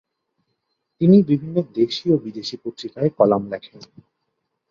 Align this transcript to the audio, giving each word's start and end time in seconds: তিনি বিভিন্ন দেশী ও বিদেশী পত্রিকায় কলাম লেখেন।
তিনি 1.01 1.17
বিভিন্ন 1.23 1.55
দেশী 1.73 2.05
ও 2.11 2.15
বিদেশী 2.17 2.55
পত্রিকায় 2.63 3.11
কলাম 3.17 3.43
লেখেন। 3.51 3.79